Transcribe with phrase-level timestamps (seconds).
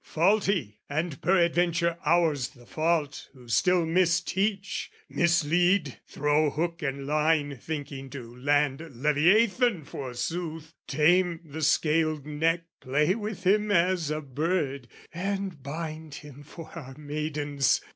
[0.03, 8.09] Faulty and peradventure ours the fault Who still misteach, mislead, throw hook and line Thinking
[8.09, 15.61] to land leviathan forsooth, Tame the scaled neck, play with him as a bird, And
[15.61, 17.79] bind him for our maidens!